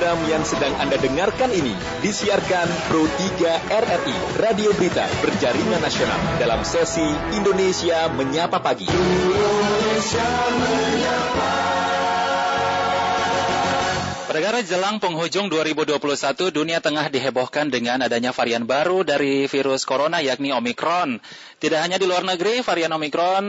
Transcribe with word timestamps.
Program 0.00 0.32
yang 0.32 0.40
sedang 0.48 0.72
Anda 0.80 0.96
dengarkan 0.96 1.52
ini 1.52 1.76
disiarkan 2.00 2.72
Pro 2.88 3.04
3 3.04 3.68
RRI, 3.68 4.16
Radio 4.40 4.72
Berita 4.72 5.04
Berjaringan 5.20 5.76
Nasional 5.76 6.16
dalam 6.40 6.64
sesi 6.64 7.04
Indonesia 7.36 8.08
Menyapa 8.08 8.64
Pagi. 8.64 8.88
Indonesia 8.88 10.24
Menyapa. 10.56 11.52
Pendengar 14.24 14.64
jelang 14.64 15.04
penghujung 15.04 15.52
2021, 15.52 16.00
dunia 16.48 16.80
tengah 16.80 17.12
dihebohkan 17.12 17.68
dengan 17.68 18.00
adanya 18.00 18.32
varian 18.32 18.64
baru 18.64 19.04
dari 19.04 19.52
virus 19.52 19.84
corona 19.84 20.24
yakni 20.24 20.48
Omicron. 20.48 21.20
Tidak 21.60 21.76
hanya 21.76 22.00
di 22.00 22.08
luar 22.08 22.24
negeri, 22.24 22.64
varian 22.64 22.96
Omicron 22.96 23.44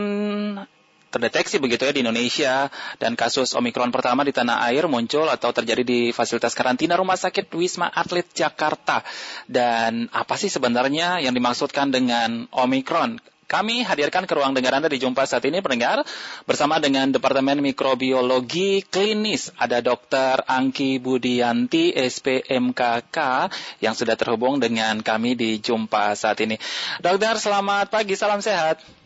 terdeteksi 1.12 1.60
begitu 1.60 1.84
ya 1.84 1.92
di 1.92 2.00
Indonesia 2.00 2.72
dan 2.96 3.12
kasus 3.12 3.52
Omikron 3.52 3.92
pertama 3.92 4.24
di 4.24 4.32
tanah 4.32 4.64
air 4.72 4.88
muncul 4.88 5.28
atau 5.28 5.52
terjadi 5.52 5.84
di 5.84 6.00
fasilitas 6.10 6.56
karantina 6.56 6.96
Rumah 6.96 7.20
Sakit 7.20 7.52
Wisma 7.52 7.92
Atlet 7.92 8.26
Jakarta. 8.32 9.04
Dan 9.44 10.08
apa 10.08 10.40
sih 10.40 10.48
sebenarnya 10.48 11.20
yang 11.20 11.36
dimaksudkan 11.36 11.92
dengan 11.92 12.48
Omikron? 12.48 13.20
Kami 13.52 13.84
hadirkan 13.84 14.24
ke 14.24 14.32
ruang 14.32 14.56
dengar 14.56 14.72
Anda 14.80 14.88
di 14.88 14.96
Jumpa 14.96 15.28
saat 15.28 15.44
ini 15.44 15.60
pendengar 15.60 16.00
bersama 16.48 16.80
dengan 16.80 17.12
Departemen 17.12 17.60
Mikrobiologi 17.60 18.80
Klinis 18.80 19.52
ada 19.60 19.84
Dr. 19.84 20.40
Angki 20.48 20.96
Budianti 20.96 21.92
SPMKK 21.92 23.18
yang 23.84 23.92
sudah 23.92 24.16
terhubung 24.16 24.56
dengan 24.56 25.04
kami 25.04 25.36
di 25.36 25.60
Jumpa 25.60 26.16
saat 26.16 26.40
ini. 26.40 26.56
Dokter, 27.04 27.36
selamat 27.36 27.92
pagi, 27.92 28.16
salam 28.16 28.40
sehat. 28.40 29.01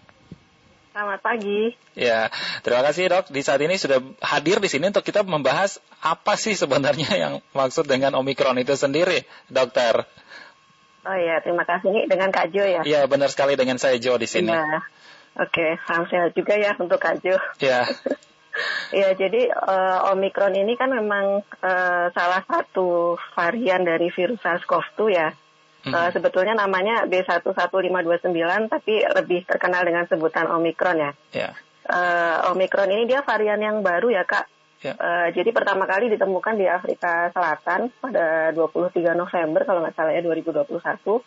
Selamat 0.97 1.21
pagi. 1.21 1.77
Ya, 1.93 2.33
terima 2.65 2.81
kasih 2.81 3.13
dok. 3.13 3.29
Di 3.29 3.45
saat 3.45 3.61
ini 3.61 3.77
sudah 3.77 4.01
hadir 4.25 4.65
di 4.65 4.69
sini 4.73 4.89
untuk 4.89 5.05
kita 5.05 5.29
membahas 5.29 5.77
apa 6.01 6.41
sih 6.41 6.57
sebenarnya 6.57 7.13
yang 7.13 7.45
maksud 7.53 7.85
dengan 7.85 8.17
Omikron 8.17 8.57
itu 8.57 8.73
sendiri, 8.81 9.29
dokter. 9.53 10.09
Oh 11.05 11.13
iya, 11.13 11.45
terima 11.45 11.69
kasih 11.69 11.93
nih 11.93 12.09
dengan 12.09 12.33
Kak 12.33 12.49
Jo 12.49 12.65
ya. 12.65 12.81
Iya, 12.81 13.05
benar 13.13 13.29
sekali 13.29 13.61
dengan 13.61 13.77
saya 13.77 14.01
Jo 14.01 14.17
di 14.17 14.25
sini. 14.25 14.49
Ya. 14.49 14.89
Oke, 15.37 15.77
salam 15.85 16.09
sehat 16.09 16.33
juga 16.33 16.57
ya 16.57 16.73
untuk 16.81 16.97
Kak 16.97 17.21
Jo. 17.21 17.37
Ya. 17.61 17.85
ya, 19.05 19.13
jadi 19.13 19.53
uh, 19.53 20.17
Omikron 20.17 20.57
ini 20.57 20.81
kan 20.81 20.97
memang 20.97 21.45
uh, 21.61 22.09
salah 22.17 22.41
satu 22.49 23.21
varian 23.37 23.85
dari 23.85 24.09
virus 24.09 24.41
SARS-CoV-2 24.41 25.13
ya. 25.13 25.29
Hmm. 25.87 25.95
Uh, 25.95 26.11
sebetulnya 26.11 26.59
namanya 26.59 27.07
B11529 27.07 28.27
tapi 28.67 29.07
lebih 29.07 29.47
terkenal 29.47 29.87
dengan 29.87 30.03
sebutan 30.11 30.51
Omikron 30.51 30.99
ya. 30.99 31.11
Yeah. 31.31 31.53
Uh, 31.87 32.51
Omikron 32.51 32.91
ini 32.91 33.07
dia 33.07 33.23
varian 33.23 33.63
yang 33.63 33.87
baru 33.87 34.11
ya 34.11 34.27
Kak. 34.27 34.51
Yeah. 34.83 34.99
Ya. 34.99 34.99
Uh, 34.99 35.29
jadi 35.31 35.55
pertama 35.55 35.87
kali 35.87 36.11
ditemukan 36.11 36.59
di 36.59 36.67
Afrika 36.67 37.31
Selatan 37.31 37.95
pada 38.03 38.51
23 38.51 39.15
November 39.15 39.63
kalau 39.63 39.87
nggak 39.87 39.95
salah 39.95 40.11
ya 40.11 40.27
2021. 40.27 41.23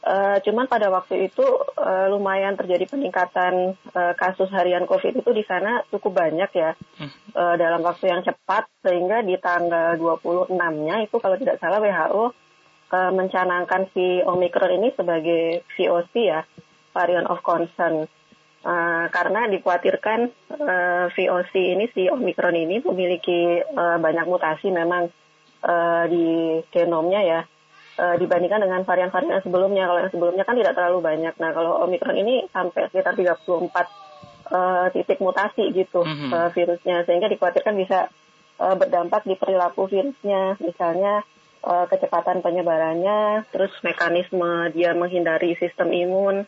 Uh, 0.00 0.40
cuman 0.40 0.64
pada 0.64 0.88
waktu 0.88 1.28
itu 1.28 1.44
uh, 1.76 2.08
lumayan 2.08 2.56
terjadi 2.56 2.88
peningkatan 2.88 3.76
uh, 3.92 4.16
kasus 4.16 4.48
harian 4.48 4.88
COVID 4.88 5.12
itu 5.12 5.30
di 5.36 5.44
sana 5.44 5.84
cukup 5.92 6.24
banyak 6.24 6.48
ya 6.56 6.72
hmm. 6.72 7.36
uh, 7.36 7.54
dalam 7.60 7.84
waktu 7.84 8.08
yang 8.08 8.24
cepat 8.24 8.64
sehingga 8.80 9.20
di 9.20 9.36
tanggal 9.36 10.00
26-nya 10.00 11.04
itu 11.04 11.20
kalau 11.20 11.36
tidak 11.36 11.60
salah 11.60 11.84
WHO 11.84 12.32
uh, 12.90 13.12
mencanangkan 13.14 13.88
si 13.94 14.20
Omicron 14.22 14.82
ini 14.82 14.88
sebagai 14.94 15.64
VOC 15.78 16.14
ya, 16.26 16.42
variant 16.92 17.30
of 17.30 17.40
concern. 17.42 18.06
Uh, 18.60 19.08
karena 19.08 19.48
dikhawatirkan 19.48 20.28
uh, 20.52 21.08
VOC 21.16 21.54
ini 21.56 21.88
si 21.96 22.12
Omicron 22.12 22.52
ini 22.52 22.84
memiliki 22.84 23.56
uh, 23.64 23.96
banyak 23.96 24.28
mutasi 24.28 24.68
memang 24.68 25.08
uh, 25.64 26.04
di 26.04 26.60
genomnya 26.68 27.20
ya 27.24 27.40
uh, 27.96 28.16
dibandingkan 28.20 28.60
dengan 28.60 28.84
varian-varian 28.84 29.40
sebelumnya. 29.40 29.88
Kalau 29.88 30.00
yang 30.04 30.12
sebelumnya 30.12 30.44
kan 30.44 30.56
tidak 30.60 30.76
terlalu 30.76 30.98
banyak. 31.00 31.34
Nah 31.40 31.50
kalau 31.56 31.88
Omicron 31.88 32.16
ini 32.20 32.44
sampai 32.52 32.92
sekitar 32.92 33.16
34 33.16 33.40
uh, 33.40 34.86
titik 34.92 35.18
mutasi 35.24 35.72
gitu 35.72 36.04
mm 36.04 36.14
-hmm. 36.16 36.30
uh, 36.32 36.48
virusnya 36.52 37.08
sehingga 37.08 37.32
dikhawatirkan 37.32 37.74
bisa 37.80 38.12
uh, 38.60 38.76
berdampak 38.76 39.24
di 39.24 39.40
perilaku 39.40 39.88
virusnya. 39.88 40.60
Misalnya 40.60 41.24
uh, 41.64 41.86
kecepatan 41.88 42.40
penyebarannya, 42.40 43.44
terus 43.52 43.72
mekanisme 43.84 44.72
dia 44.72 44.96
menghindari 44.96 45.56
sistem 45.60 45.92
imun, 45.92 46.44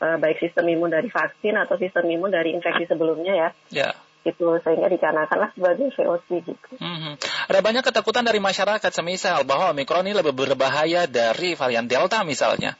uh, 0.00 0.16
baik 0.16 0.40
sistem 0.40 0.68
imun 0.72 0.92
dari 0.92 1.08
vaksin 1.12 1.56
atau 1.56 1.76
sistem 1.76 2.08
imun 2.08 2.32
dari 2.32 2.56
infeksi 2.56 2.88
sebelumnya 2.88 3.34
ya. 3.34 3.48
Ya. 3.72 3.90
Itu 4.26 4.58
sehingga 4.58 4.90
dicanangkanlah 4.90 5.54
sebagai 5.54 5.94
VOC 5.94 6.28
gitu. 6.42 6.72
Mm-hmm. 6.82 7.14
Ada 7.46 7.60
banyak 7.62 7.84
ketakutan 7.86 8.26
dari 8.26 8.42
masyarakat 8.42 8.90
semisal 8.90 9.46
bahwa 9.46 9.70
Omikron 9.70 10.02
ini 10.10 10.18
lebih 10.18 10.34
berbahaya 10.34 11.06
dari 11.06 11.54
varian 11.54 11.86
Delta 11.86 12.26
misalnya. 12.26 12.74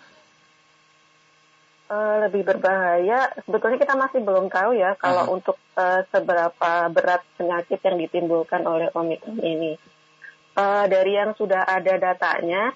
Uh, 1.87 2.26
lebih 2.26 2.43
berbahaya, 2.43 3.31
sebetulnya 3.47 3.78
kita 3.78 3.94
masih 3.94 4.19
belum 4.26 4.50
tahu 4.50 4.75
ya 4.75 4.98
kalau 4.98 5.22
uh-huh. 5.22 5.37
untuk 5.38 5.54
uh, 5.78 6.03
seberapa 6.10 6.91
berat 6.91 7.22
penyakit 7.38 7.78
yang 7.78 7.94
ditimbulkan 8.03 8.66
oleh 8.66 8.91
Omikron 8.91 9.38
ini 9.38 9.78
uh, 10.56 10.84
dari 10.89 11.12
yang 11.15 11.37
sudah 11.37 11.69
ada 11.69 11.94
datanya 12.00 12.72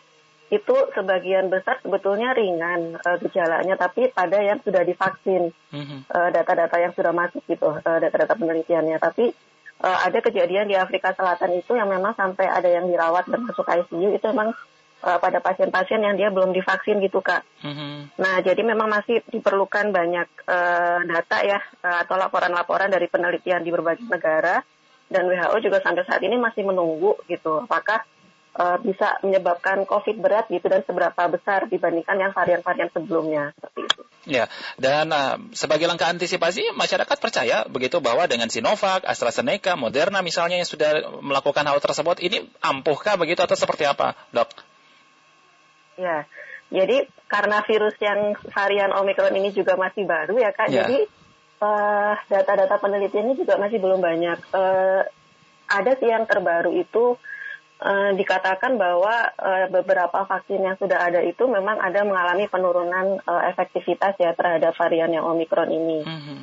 itu 0.50 0.74
sebagian 0.98 1.46
besar 1.46 1.78
sebetulnya 1.78 2.34
ringan 2.34 2.98
uh, 2.98 3.16
gejalanya, 3.22 3.78
tapi 3.78 4.10
pada 4.10 4.42
yang 4.42 4.58
sudah 4.60 4.82
divaksin 4.82 5.54
mm-hmm. 5.54 6.10
uh, 6.10 6.28
data-data 6.34 6.76
yang 6.82 6.92
sudah 6.92 7.14
masuk 7.14 7.42
gitu, 7.46 7.70
uh, 7.70 7.98
data-data 8.02 8.34
penelitiannya. 8.34 8.98
Tapi 8.98 9.30
uh, 9.86 9.98
ada 10.10 10.18
kejadian 10.18 10.66
di 10.66 10.74
Afrika 10.74 11.14
Selatan 11.14 11.54
itu 11.54 11.78
yang 11.78 11.86
memang 11.86 12.18
sampai 12.18 12.50
ada 12.50 12.66
yang 12.66 12.90
dirawat 12.90 13.30
dan 13.30 13.46
masuk 13.46 13.62
ICU 13.62 14.10
itu 14.10 14.26
memang 14.34 14.50
uh, 15.06 15.18
pada 15.22 15.38
pasien-pasien 15.38 16.02
yang 16.02 16.18
dia 16.18 16.34
belum 16.34 16.50
divaksin 16.50 16.98
gitu 16.98 17.22
kak. 17.22 17.46
Mm-hmm. 17.62 18.18
Nah 18.18 18.34
jadi 18.42 18.62
memang 18.66 18.90
masih 18.90 19.22
diperlukan 19.30 19.94
banyak 19.94 20.28
uh, 20.50 20.98
data 21.06 21.36
ya 21.46 21.62
uh, 21.86 22.02
atau 22.02 22.18
laporan-laporan 22.18 22.90
dari 22.90 23.06
penelitian 23.06 23.62
di 23.62 23.70
berbagai 23.70 24.06
negara 24.10 24.60
dan 25.10 25.26
WHO 25.26 25.56
juga 25.60 25.82
sampai 25.82 26.06
saat 26.06 26.22
ini 26.22 26.38
masih 26.38 26.62
menunggu 26.62 27.18
gitu 27.26 27.66
apakah 27.66 28.06
uh, 28.56 28.78
bisa 28.82 29.18
menyebabkan 29.22 29.82
COVID 29.86 30.16
berat 30.18 30.46
gitu 30.50 30.66
dan 30.66 30.82
seberapa 30.82 31.22
besar 31.30 31.66
dibandingkan 31.66 32.16
yang 32.18 32.32
varian-varian 32.34 32.90
sebelumnya 32.90 33.54
seperti 33.54 33.80
itu. 33.86 34.02
Ya, 34.28 34.44
dan 34.76 35.10
uh, 35.10 35.40
sebagai 35.56 35.88
langkah 35.88 36.10
antisipasi 36.10 36.74
masyarakat 36.76 37.18
percaya 37.18 37.66
begitu 37.66 37.98
bahwa 37.98 38.26
dengan 38.30 38.52
Sinovac, 38.52 39.02
AstraZeneca, 39.06 39.74
Moderna 39.74 40.20
misalnya 40.20 40.60
yang 40.60 40.68
sudah 40.68 41.20
melakukan 41.24 41.66
hal 41.66 41.78
tersebut 41.82 42.22
ini 42.22 42.46
ampuhkah 42.62 43.16
begitu 43.16 43.42
atau 43.42 43.56
seperti 43.56 43.88
apa, 43.88 44.14
dok? 44.30 44.50
Ya, 45.96 46.24
jadi 46.72 47.08
karena 47.28 47.60
virus 47.66 47.96
yang 48.00 48.38
varian 48.52 48.92
Omicron 48.94 49.34
ini 49.36 49.52
juga 49.52 49.76
masih 49.76 50.06
baru 50.06 50.38
ya 50.38 50.50
kak, 50.54 50.68
ya. 50.70 50.86
jadi 50.86 51.08
uh, 51.60 52.14
data-data 52.26 52.76
penelitiannya 52.80 53.36
juga 53.36 53.60
masih 53.60 53.78
belum 53.78 54.00
banyak. 54.00 54.38
Uh, 54.50 55.04
ada 55.70 55.92
sih 56.00 56.10
yang 56.10 56.26
terbaru 56.26 56.74
itu 56.74 57.14
uh, 57.84 58.10
dikatakan 58.16 58.74
bahwa 58.74 59.30
uh, 59.38 59.66
beberapa 59.70 60.26
vaksin 60.26 60.66
yang 60.66 60.76
sudah 60.80 60.98
ada 60.98 61.22
itu 61.22 61.46
memang 61.46 61.78
ada 61.78 62.02
mengalami 62.02 62.50
penurunan 62.50 63.22
uh, 63.22 63.42
efektivitas 63.46 64.18
ya 64.18 64.34
terhadap 64.34 64.74
varian 64.74 65.14
yang 65.14 65.24
Omikron 65.28 65.70
ini. 65.70 66.02
Mm-hmm. 66.02 66.38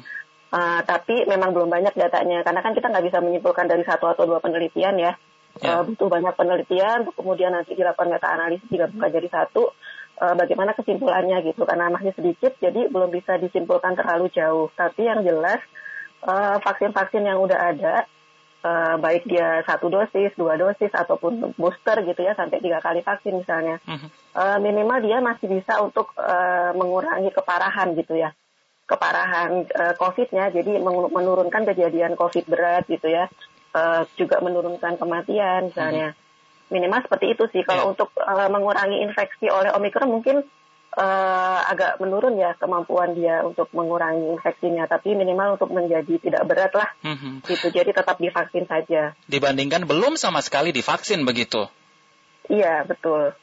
Uh, 0.48 0.80
tapi 0.88 1.28
memang 1.28 1.52
belum 1.52 1.68
banyak 1.68 1.92
datanya 2.00 2.40
karena 2.40 2.64
kan 2.64 2.72
kita 2.72 2.88
nggak 2.88 3.04
bisa 3.12 3.20
menyimpulkan 3.20 3.68
dari 3.68 3.84
satu 3.84 4.08
atau 4.08 4.24
dua 4.24 4.40
penelitian 4.40 4.96
ya. 4.96 5.14
Yeah. 5.58 5.82
Uh, 5.82 5.90
butuh 5.90 6.06
banyak 6.06 6.38
penelitian, 6.38 7.10
kemudian 7.18 7.50
nanti 7.50 7.74
dilakukan 7.74 8.14
meta 8.14 8.30
analisis 8.30 8.70
jika 8.70 8.94
bukan 8.94 9.10
jadi 9.10 9.28
satu 9.28 9.74
uh, 10.22 10.36
bagaimana 10.36 10.74
kesimpulannya 10.74 11.42
gitu. 11.46 11.64
Karena 11.64 11.90
masih 11.94 12.14
sedikit 12.18 12.58
jadi 12.58 12.90
belum 12.90 13.14
bisa 13.14 13.38
disimpulkan 13.38 13.96
terlalu 13.98 14.30
jauh. 14.34 14.68
Tapi 14.74 15.08
yang 15.08 15.22
jelas 15.24 15.62
uh, 16.26 16.58
vaksin-vaksin 16.62 17.24
yang 17.26 17.40
udah 17.42 17.60
ada 17.74 17.96
uh, 18.66 18.96
baik 18.98 19.26
dia 19.30 19.62
satu 19.64 19.88
dosis 19.88 20.34
dua 20.36 20.58
dosis 20.58 20.90
ataupun 20.92 21.54
booster 21.56 22.02
gitu 22.06 22.22
ya 22.26 22.34
sampai 22.34 22.60
tiga 22.60 22.82
kali 22.82 23.06
vaksin 23.06 23.38
misalnya 23.38 23.78
uh, 24.34 24.58
minimal 24.58 25.00
dia 25.04 25.22
masih 25.22 25.48
bisa 25.48 25.78
untuk 25.82 26.14
uh, 26.18 26.74
mengurangi 26.74 27.30
keparahan 27.32 27.94
gitu 27.94 28.18
ya. 28.18 28.34
Keparahan 28.88 29.68
uh, 29.68 29.94
COVID-nya 30.00 30.48
jadi 30.56 30.80
menurunkan 31.12 31.68
kejadian 31.68 32.16
COVID 32.16 32.48
berat 32.48 32.88
gitu 32.88 33.12
ya. 33.12 33.28
Uh, 33.76 34.08
juga 34.16 34.40
menurunkan 34.40 34.96
kematian 34.96 35.70
misalnya. 35.70 36.16
Hmm 36.16 36.27
minimal 36.70 37.04
seperti 37.04 37.36
itu 37.36 37.44
sih. 37.52 37.62
Kalau 37.64 37.88
yeah. 37.88 37.92
untuk 37.96 38.10
uh, 38.20 38.50
mengurangi 38.52 39.04
infeksi 39.04 39.48
oleh 39.48 39.72
Omikron 39.76 40.12
mungkin 40.12 40.44
uh, 40.98 41.60
agak 41.70 42.02
menurun 42.02 42.36
ya 42.36 42.58
kemampuan 42.58 43.14
dia 43.14 43.46
untuk 43.46 43.70
mengurangi 43.72 44.34
infeksinya, 44.36 44.90
tapi 44.90 45.14
minimal 45.14 45.56
untuk 45.56 45.72
menjadi 45.72 46.18
tidak 46.20 46.44
berat 46.50 46.74
lah. 46.74 46.90
Mm-hmm. 47.06 47.34
Gitu. 47.46 47.68
Jadi 47.72 47.90
tetap 47.94 48.18
divaksin 48.18 48.66
saja. 48.66 49.14
Dibandingkan 49.30 49.86
belum 49.86 50.18
sama 50.18 50.42
sekali 50.42 50.74
divaksin 50.74 51.24
begitu? 51.24 51.70
Iya 52.48 52.84
betul. 52.88 53.36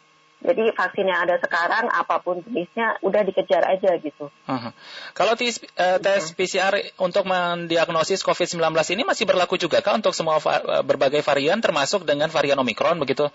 Jadi 0.45 0.77
vaksin 0.77 1.09
yang 1.09 1.25
ada 1.25 1.41
sekarang 1.41 1.89
apa 1.89 2.21
pun 2.21 2.45
jenisnya 2.45 3.01
udah 3.01 3.25
dikejar 3.25 3.65
aja 3.65 3.97
gitu. 3.97 4.29
Uh-huh. 4.29 4.73
Kalau 5.17 5.33
tes, 5.41 5.57
uh, 5.81 5.97
tes 5.97 6.37
PCR 6.37 6.77
untuk 7.01 7.25
mendiagnosis 7.25 8.21
COVID-19 8.21 8.61
ini 8.93 9.03
masih 9.09 9.25
berlaku 9.25 9.57
juga 9.57 9.81
kah 9.81 9.97
untuk 9.97 10.13
semua 10.13 10.37
va 10.37 10.61
eh, 10.61 10.85
berbagai 10.85 11.25
varian 11.25 11.65
termasuk 11.65 12.05
dengan 12.05 12.29
varian 12.29 12.61
Omicron 12.61 13.01
begitu? 13.01 13.33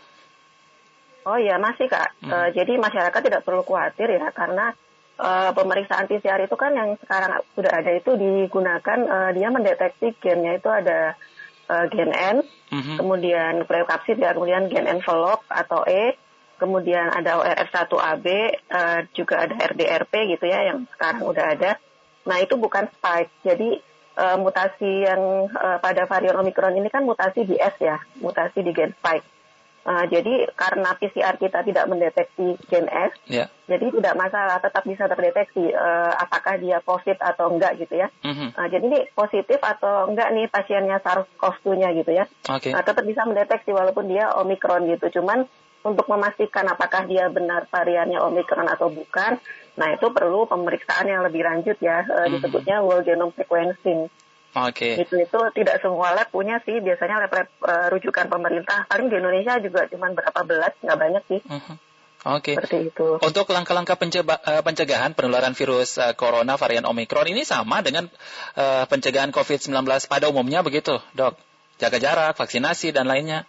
Oh 1.26 1.38
iya 1.42 1.58
masih 1.58 1.90
kak. 1.90 2.14
Hmm. 2.22 2.30
Uh, 2.30 2.50
jadi 2.54 2.78
masyarakat 2.78 3.22
tidak 3.26 3.42
perlu 3.42 3.66
khawatir 3.66 4.14
ya 4.14 4.30
karena 4.30 4.78
uh, 5.20 5.52
pemeriksaan 5.52 6.08
PCR 6.08 6.40
itu 6.46 6.56
kan 6.56 6.72
yang 6.74 6.96
sekarang 7.02 7.44
sudah 7.54 7.74
ada 7.74 7.92
itu 7.92 8.16
digunakan 8.16 9.00
uh, 9.06 9.30
dia 9.36 9.50
mendeteksi 9.52 10.16
gennya 10.24 10.58
itu 10.58 10.70
ada 10.72 11.18
uh, 11.70 11.86
gen 11.92 12.12
N, 12.12 12.38
mm-hmm. 12.74 12.98
kemudian 12.98 13.54
preokapsid 13.68 14.18
ya, 14.18 14.34
kemudian 14.34 14.72
gen 14.72 14.90
envelope 14.90 15.46
atau 15.52 15.86
E, 15.86 16.18
kemudian 16.60 17.08
ada 17.10 17.40
ORF1AB, 17.40 18.28
uh, 18.70 19.00
juga 19.16 19.48
ada 19.48 19.56
RDRP 19.56 20.36
gitu 20.38 20.46
ya 20.46 20.70
yang 20.70 20.86
sekarang 20.92 21.24
udah 21.24 21.46
ada. 21.56 21.72
Nah 22.28 22.38
itu 22.44 22.60
bukan 22.60 22.92
spike, 22.92 23.32
jadi 23.42 23.80
uh, 24.20 24.38
mutasi 24.38 25.08
yang 25.08 25.48
uh, 25.50 25.80
pada 25.80 26.04
varian 26.06 26.36
Omicron 26.38 26.76
ini 26.76 26.92
kan 26.92 27.08
mutasi 27.08 27.48
di 27.48 27.56
S 27.56 27.80
ya, 27.80 27.98
mutasi 28.20 28.60
di 28.62 28.76
gen 28.76 28.92
spike. 28.92 29.40
Uh, 29.90 30.06
jadi 30.12 30.46
karena 30.54 30.92
PCR 31.00 31.40
kita 31.40 31.64
tidak 31.64 31.88
mendeteksi 31.88 32.60
gen 32.68 32.86
S, 32.92 33.16
yeah. 33.26 33.48
jadi 33.66 33.90
tidak 33.90 34.14
masalah, 34.20 34.60
tetap 34.60 34.84
bisa 34.84 35.08
terdeteksi 35.08 35.72
uh, 35.72 36.14
apakah 36.20 36.60
dia 36.60 36.84
positif 36.84 37.16
atau 37.18 37.50
enggak 37.50 37.80
gitu 37.80 37.96
ya. 37.96 38.12
Mm-hmm. 38.22 38.50
Uh, 38.60 38.68
jadi 38.70 38.84
ini 38.86 39.00
positif 39.16 39.58
atau 39.64 40.12
enggak 40.12 40.30
nih 40.36 40.52
pasiennya 40.52 41.00
SARS-CoV-2-nya 41.00 41.90
gitu 41.96 42.12
ya. 42.12 42.28
Okay. 42.46 42.76
Uh, 42.76 42.84
tetap 42.84 43.08
bisa 43.08 43.24
mendeteksi 43.24 43.72
walaupun 43.72 44.12
dia 44.12 44.30
Omikron 44.36 44.86
gitu. 44.94 45.10
Cuman 45.24 45.48
untuk 45.84 46.06
memastikan 46.12 46.68
apakah 46.68 47.08
dia 47.08 47.32
benar 47.32 47.66
variannya 47.72 48.20
Omikron 48.20 48.68
atau 48.68 48.92
bukan, 48.92 49.40
nah 49.80 49.88
itu 49.96 50.12
perlu 50.12 50.44
pemeriksaan 50.46 51.08
yang 51.08 51.24
lebih 51.24 51.48
lanjut 51.48 51.80
ya, 51.80 52.04
mm-hmm. 52.04 52.32
disebutnya 52.36 52.84
whole 52.84 53.04
genome 53.04 53.32
sequencing. 53.36 54.12
Oke. 54.58 54.98
Okay. 54.98 55.06
Itu 55.06 55.16
itu 55.22 55.40
tidak 55.62 55.78
semua 55.78 56.18
lab 56.18 56.34
punya 56.34 56.58
sih. 56.66 56.82
Biasanya 56.82 57.22
lab, 57.22 57.32
lab 57.38 57.50
uh, 57.62 57.88
rujukan 57.94 58.26
pemerintah. 58.34 58.90
Paling 58.90 59.14
di 59.14 59.22
Indonesia 59.22 59.62
juga 59.62 59.86
cuma 59.86 60.10
berapa 60.10 60.42
belas, 60.42 60.74
nggak 60.82 60.98
banyak 60.98 61.24
sih. 61.30 61.40
Uh 61.46 61.62
-huh. 61.62 61.78
Oke. 62.36 62.52
Okay. 62.52 62.56
Seperti 62.58 62.78
itu. 62.92 63.08
Untuk 63.22 63.46
langkah-langkah 63.54 63.96
uh, 63.96 64.62
pencegahan 64.66 65.14
penularan 65.14 65.54
virus 65.54 66.02
uh, 66.02 66.18
corona 66.18 66.58
varian 66.58 66.84
Omicron 66.84 67.30
ini 67.30 67.46
sama 67.46 67.80
dengan 67.80 68.10
uh, 68.58 68.84
pencegahan 68.90 69.32
COVID-19 69.32 69.86
pada 70.10 70.26
umumnya 70.28 70.66
begitu, 70.66 71.00
dok? 71.16 71.40
Jaga 71.80 71.96
jarak, 72.02 72.36
vaksinasi 72.36 72.92
dan 72.92 73.08
lainnya. 73.08 73.48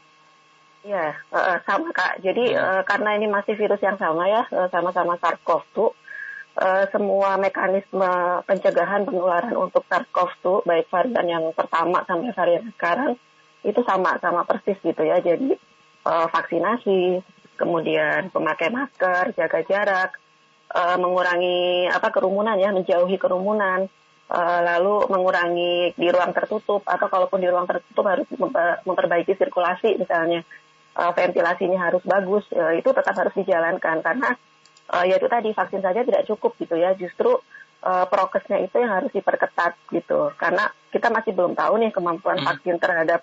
Iya, 0.80 1.12
uh, 1.28 1.60
sama 1.68 1.92
kak. 1.92 2.24
Jadi 2.24 2.56
uh, 2.56 2.80
karena 2.88 3.12
ini 3.20 3.28
masih 3.28 3.52
virus 3.52 3.84
yang 3.84 4.00
sama 4.00 4.24
ya, 4.32 4.48
sama-sama 4.72 5.20
SARS-CoV-2 5.20 6.00
uh, 6.56 6.84
semua 6.90 7.36
mekanisme 7.38 8.10
pencegahan 8.48 9.06
penularan 9.06 9.54
untuk 9.54 9.84
SARS-CoV-2 9.86 10.66
baik 10.66 10.86
varian 10.90 11.26
yang 11.26 11.44
pertama 11.54 12.02
sampai 12.04 12.32
varian 12.34 12.64
sekarang 12.74 13.14
itu 13.60 13.80
sama 13.84 14.16
sama 14.18 14.42
persis 14.48 14.80
gitu 14.80 15.02
ya. 15.04 15.20
Jadi 15.20 15.56
uh, 16.08 16.26
vaksinasi, 16.32 17.20
kemudian 17.60 18.32
pemakai 18.32 18.72
masker, 18.72 19.36
jaga 19.36 19.60
jarak, 19.68 20.10
uh, 20.72 20.96
mengurangi 20.96 21.88
apa 21.92 22.08
kerumunan 22.08 22.56
ya, 22.56 22.72
menjauhi 22.72 23.20
kerumunan, 23.20 23.84
uh, 24.32 24.60
lalu 24.64 25.04
mengurangi 25.12 25.92
di 25.92 26.08
ruang 26.08 26.32
tertutup 26.32 26.80
atau 26.88 27.06
kalaupun 27.12 27.44
di 27.44 27.48
ruang 27.52 27.68
tertutup 27.68 28.04
harus 28.08 28.26
memperbaiki 28.88 29.36
sirkulasi 29.36 30.00
misalnya 30.00 30.40
uh, 30.96 31.12
ventilasinya 31.14 31.78
harus 31.90 32.02
bagus, 32.02 32.46
uh, 32.54 32.74
itu 32.74 32.90
tetap 32.90 33.14
harus 33.14 33.34
dijalankan. 33.36 34.02
Karena 34.02 34.30
uh, 34.90 35.04
ya 35.06 35.18
itu 35.18 35.28
tadi 35.30 35.54
vaksin 35.54 35.82
saja 35.84 36.02
tidak 36.02 36.26
cukup 36.26 36.56
gitu 36.58 36.74
ya. 36.78 36.94
Justru 36.94 37.36
uh, 37.84 38.06
prokesnya 38.08 38.62
itu 38.62 38.80
yang 38.80 38.90
harus 38.90 39.10
diperketat 39.12 39.76
gitu. 39.92 40.32
Karena 40.34 40.70
kita 40.90 41.12
masih 41.12 41.36
belum 41.36 41.54
tahu 41.54 41.78
nih 41.80 41.90
kemampuan 41.94 42.40
hmm. 42.40 42.46
vaksin 42.46 42.76
terhadap 42.80 43.20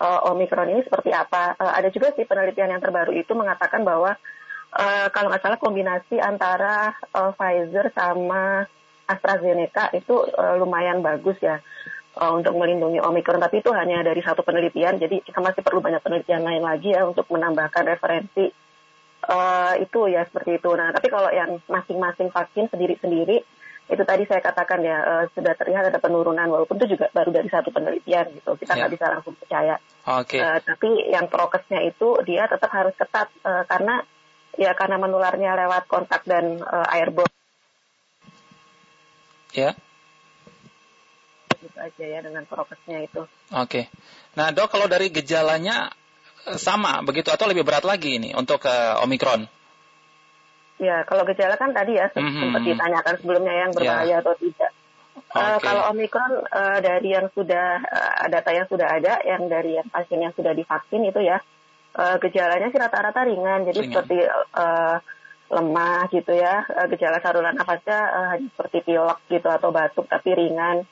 uh, 0.00 0.30
omikron 0.32 0.72
ini 0.72 0.82
seperti 0.82 1.12
apa. 1.12 1.54
Uh, 1.60 1.72
ada 1.72 1.92
juga 1.92 2.12
sih 2.16 2.24
penelitian 2.24 2.72
yang 2.72 2.82
terbaru 2.82 3.12
itu 3.14 3.32
mengatakan 3.36 3.84
bahwa 3.84 4.16
uh, 4.74 5.06
kalau 5.12 5.28
nggak 5.30 5.42
salah 5.44 5.58
kombinasi 5.60 6.16
antara 6.18 6.96
uh, 7.14 7.32
Pfizer 7.36 7.92
sama 7.92 8.64
AstraZeneca 9.10 9.90
itu 9.92 10.14
uh, 10.14 10.54
lumayan 10.56 11.02
bagus 11.02 11.36
ya 11.42 11.58
uh, 12.20 12.32
untuk 12.36 12.52
melindungi 12.54 13.00
Omikron, 13.00 13.40
tapi 13.40 13.64
itu 13.64 13.72
hanya 13.72 14.04
dari 14.04 14.20
satu 14.20 14.44
penelitian, 14.44 15.00
jadi 15.00 15.24
kita 15.24 15.40
masih 15.40 15.64
perlu 15.64 15.80
banyak 15.80 16.04
penelitian 16.04 16.44
lain 16.44 16.60
lagi 16.60 16.92
ya 16.92 17.08
untuk 17.08 17.24
menambahkan 17.32 17.88
referensi 17.88 18.52
uh, 19.26 19.74
itu 19.80 20.00
ya 20.12 20.28
seperti 20.28 20.60
itu. 20.60 20.70
Nah, 20.76 20.92
tapi 20.92 21.08
kalau 21.08 21.32
yang 21.32 21.56
masing-masing 21.66 22.28
vaksin 22.28 22.68
sendiri-sendiri 22.68 23.40
itu 23.90 24.02
tadi 24.06 24.22
saya 24.22 24.38
katakan 24.38 24.86
ya 24.86 25.02
uh, 25.02 25.24
sudah 25.34 25.50
terlihat 25.58 25.90
ada 25.90 25.98
penurunan 25.98 26.46
walaupun 26.46 26.78
itu 26.78 26.94
juga 26.94 27.10
baru 27.10 27.34
dari 27.34 27.50
satu 27.50 27.74
penelitian 27.74 28.30
gitu 28.38 28.54
kita 28.54 28.78
nggak 28.78 28.86
yeah. 28.86 28.94
bisa 28.94 29.06
langsung 29.10 29.34
percaya. 29.34 29.74
Oke. 30.06 30.38
Okay. 30.38 30.40
Uh, 30.46 30.58
tapi 30.62 30.90
yang 31.10 31.26
prokesnya 31.26 31.82
itu 31.82 32.22
dia 32.22 32.46
tetap 32.46 32.70
harus 32.70 32.94
ketat 32.94 33.26
uh, 33.42 33.66
karena 33.66 34.06
ya 34.54 34.78
karena 34.78 34.94
menularnya 34.94 35.58
lewat 35.66 35.90
kontak 35.90 36.22
dan 36.22 36.62
uh, 36.62 36.86
airborne. 36.94 37.34
Ya. 39.50 39.74
Yeah. 39.74 39.89
Gitu 41.60 41.76
aja 41.76 42.04
ya 42.04 42.20
dengan 42.24 42.42
prokesnya 42.48 43.04
itu. 43.04 43.22
Oke. 43.52 43.60
Okay. 43.68 43.84
Nah 44.34 44.50
dok 44.50 44.72
kalau 44.72 44.88
dari 44.88 45.12
gejalanya 45.12 45.92
sama 46.56 47.04
begitu 47.04 47.28
atau 47.28 47.44
lebih 47.44 47.68
berat 47.68 47.84
lagi 47.84 48.16
ini 48.16 48.32
untuk 48.32 48.64
uh, 48.64 49.04
Omikron? 49.04 49.44
Ya, 50.80 51.04
kalau 51.04 51.28
gejala 51.28 51.60
kan 51.60 51.76
tadi 51.76 52.00
ya 52.00 52.08
mm-hmm. 52.08 52.40
sempat 52.40 52.62
ditanyakan 52.64 53.14
sebelumnya 53.20 53.52
yang 53.52 53.70
berbahaya 53.76 54.08
yeah. 54.16 54.22
atau 54.24 54.32
tidak. 54.40 54.72
Okay. 55.30 55.36
Uh, 55.36 55.58
kalau 55.60 55.82
Omikron 55.92 56.32
uh, 56.48 56.78
dari 56.80 57.12
yang 57.12 57.28
sudah 57.36 57.84
uh, 57.84 58.24
data 58.32 58.50
yang 58.56 58.64
sudah 58.64 58.88
ada, 58.88 59.20
yang 59.28 59.44
dari 59.52 59.76
yang 59.76 59.86
pasien 59.92 60.24
yang 60.24 60.32
sudah 60.32 60.56
divaksin 60.56 61.04
itu 61.04 61.20
ya 61.20 61.44
uh, 62.00 62.16
gejalanya 62.16 62.72
sih 62.72 62.80
rata-rata 62.80 63.28
ringan, 63.28 63.68
jadi 63.68 63.76
ringan. 63.76 63.92
seperti 63.92 64.16
uh, 64.56 64.96
lemah 65.50 66.08
gitu 66.14 66.32
ya, 66.32 66.64
uh, 66.64 66.86
gejala 66.88 67.20
saluran 67.20 67.54
nafasnya 67.60 67.98
uh, 68.00 68.34
seperti 68.40 68.78
pilek 68.86 69.20
gitu 69.28 69.48
atau 69.52 69.68
batuk 69.74 70.08
tapi 70.08 70.32
ringan. 70.32 70.88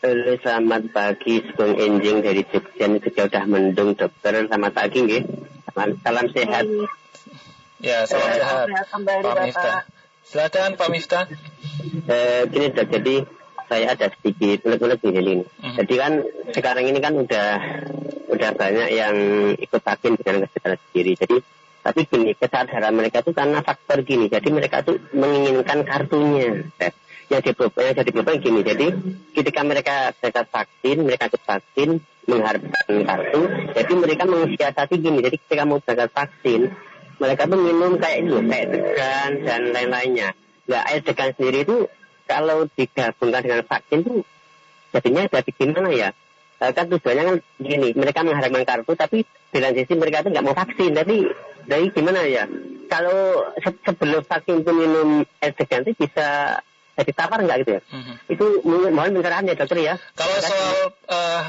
Halo, 0.00 0.32
selamat 0.40 0.96
pagi, 0.96 1.44
Bung 1.44 1.76
Enjing 1.76 2.24
dari 2.24 2.40
Jogja. 2.48 2.88
Ini 2.88 3.04
sudah 3.04 3.44
mendung, 3.44 3.92
dokter. 3.92 4.48
Selamat 4.48 4.72
pagi, 4.72 5.04
nggih. 5.04 5.49
Salam 5.80 6.26
sehat. 6.28 6.64
Ya, 7.80 8.04
salam 8.04 8.28
eh, 8.28 8.36
sehat. 8.36 8.66
Kembali, 8.92 9.24
Pak 9.24 9.44
Miftah. 9.48 9.80
Silakan 10.28 10.70
Pak 10.76 10.88
Miftah. 10.92 11.24
Eh, 12.04 12.42
gini 12.52 12.68
dok, 12.76 12.86
jadi 12.92 13.14
saya 13.64 13.86
ada 13.96 14.06
sedikit 14.12 14.68
ulet-ulet 14.68 14.98
di 15.00 15.10
ini. 15.14 15.34
Mm. 15.40 15.74
Jadi 15.80 15.94
kan 15.96 16.12
sekarang 16.52 16.84
ini 16.84 16.98
kan 17.00 17.16
udah 17.16 17.50
udah 18.28 18.50
banyak 18.52 18.88
yang 18.92 19.16
ikut 19.56 19.80
vaksin 19.80 20.20
dengan 20.20 20.44
kesadaran 20.44 20.78
sendiri. 20.90 21.12
Jadi 21.16 21.36
tapi 21.80 22.00
gini 22.04 22.36
kesadaran 22.36 22.92
mereka 22.92 23.24
itu 23.24 23.32
karena 23.32 23.64
faktor 23.64 24.04
gini. 24.04 24.28
Jadi 24.28 24.48
mereka 24.52 24.84
tuh 24.84 25.00
menginginkan 25.16 25.86
kartunya. 25.88 26.68
Yang 27.30 27.54
dibeban, 27.54 27.82
yang 27.86 27.96
jadi 28.02 28.10
beban 28.10 28.36
gini. 28.42 28.60
Jadi 28.66 28.86
ketika 29.38 29.60
mereka 29.62 30.12
mereka 30.18 30.42
vaksin, 30.50 30.96
mereka 31.06 31.30
ikut 31.30 31.42
vaksin, 31.46 31.88
mengharapkan 32.30 32.86
kartu. 33.02 33.42
Jadi 33.74 33.92
mereka 33.98 34.22
mensiasati 34.24 34.94
gini. 35.02 35.18
Jadi 35.18 35.36
ketika 35.42 35.66
mau 35.66 35.82
berangkat 35.82 36.10
vaksin, 36.14 36.70
mereka 37.18 37.50
tuh 37.50 37.58
minum 37.58 37.98
kayak 37.98 38.18
itu, 38.24 38.38
kayak 38.46 38.66
degan 38.70 39.30
dan 39.44 39.60
lain-lainnya. 39.74 40.28
Nah, 40.70 40.86
air 40.86 41.02
degan 41.02 41.34
sendiri 41.34 41.66
itu 41.66 41.76
kalau 42.30 42.70
digabungkan 42.78 43.42
dengan 43.42 43.62
vaksin 43.66 43.98
tuh 44.06 44.22
jadinya 44.94 45.26
jadi 45.26 45.50
gimana 45.50 45.90
ya? 45.90 46.10
Eh, 46.60 46.72
kan 46.76 46.86
tujuannya 46.92 47.24
kan 47.24 47.36
gini, 47.56 47.88
mereka 47.96 48.20
mengharapkan 48.20 48.64
kartu, 48.68 48.92
tapi 48.92 49.18
di 49.24 49.58
lain 49.58 49.74
sisi 49.80 49.96
mereka 49.96 50.22
tuh 50.22 50.30
nggak 50.30 50.44
mau 50.44 50.54
vaksin. 50.54 50.92
Jadi, 50.92 51.16
dari 51.64 51.88
gimana 51.90 52.20
ya? 52.28 52.44
Kalau 52.86 53.48
sebelum 53.60 54.22
vaksin 54.22 54.60
itu 54.62 54.72
minum 54.76 55.24
air 55.40 55.52
degan 55.56 55.82
itu 55.88 55.96
bisa 56.04 56.60
jadi 57.00 57.12
tawar 57.16 57.40
nggak 57.40 57.58
gitu 57.64 57.70
ya? 57.78 57.82
Mm-hmm. 57.88 58.14
Itu 58.28 58.44
mohon 58.66 59.14
pencerahan 59.16 59.48
ya 59.48 59.54
dokter 59.56 59.78
ya. 59.80 59.94
Kalau 60.12 60.36
soal 60.44 60.76
uh, 61.08 61.39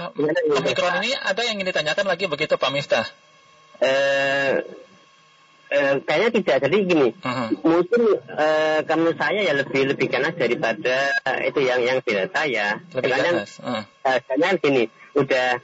Omikron 0.58 1.05
ini 1.05 1.13
ada 1.13 1.41
yang 1.46 1.62
ingin 1.62 1.70
ditanyakan 1.70 2.05
lagi 2.10 2.25
begitu 2.25 2.58
Pak 2.58 2.72
Miftah? 2.74 3.05
Eh, 3.81 4.53
uh, 5.72 5.96
kayaknya 6.03 6.29
tidak. 6.41 6.58
Jadi 6.67 6.77
gini, 6.86 7.08
uh-huh. 7.15 7.50
mungkin 7.65 8.01
uh, 8.29 8.79
kamu 8.86 9.10
saya 9.17 9.41
ya 9.41 9.53
lebih 9.58 9.96
lebih 9.96 10.08
ganas 10.12 10.36
daripada 10.38 11.15
itu 11.46 11.60
yang 11.63 11.81
yang 11.81 11.98
delta 12.03 12.46
ya. 12.46 12.77
Lebih 12.93 13.12
ganas. 13.12 13.58
Uh. 13.62 13.86
Uh, 14.05 14.58
gini, 14.62 14.89
udah 15.17 15.58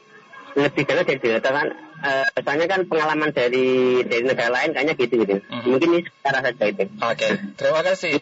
lebih 0.58 0.84
ganas 0.88 1.06
dari 1.06 1.20
delta 1.22 1.50
kan. 1.54 1.68
Uh, 1.98 2.30
soalnya 2.46 2.70
kan 2.70 2.86
pengalaman 2.86 3.34
dari 3.34 4.06
dari 4.06 4.22
negara 4.22 4.54
lain 4.54 4.78
kayaknya 4.78 4.94
gitu 4.98 5.14
gitu. 5.26 5.36
Uh-huh. 5.42 5.66
Mungkin 5.66 5.88
ini 5.98 6.02
secara 6.06 6.40
saja 6.46 6.64
itu. 6.70 6.86
Oke, 6.86 7.18
okay. 7.18 7.32
terima 7.58 7.82
kasih 7.82 8.22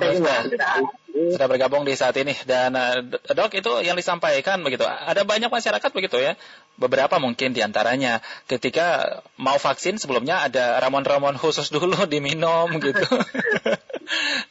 Pak 0.00 0.48
sudah. 0.52 1.48
bergabung 1.48 1.84
di 1.84 1.92
saat 1.92 2.16
ini. 2.16 2.32
Dan 2.48 2.72
uh, 2.72 3.04
dok 3.36 3.52
itu 3.52 3.72
yang 3.84 3.98
disampaikan 3.98 4.64
begitu. 4.64 4.86
Ada 4.86 5.26
banyak 5.28 5.52
masyarakat 5.52 5.90
begitu 5.92 6.16
ya. 6.16 6.38
Beberapa 6.80 7.20
mungkin 7.20 7.52
di 7.52 7.60
antaranya 7.60 8.24
ketika 8.48 9.20
mau 9.36 9.60
vaksin 9.60 10.00
sebelumnya 10.00 10.48
ada 10.48 10.80
ramuan-ramuan 10.80 11.36
khusus 11.36 11.68
dulu 11.68 12.06
diminum 12.12 12.72
gitu. 12.80 13.04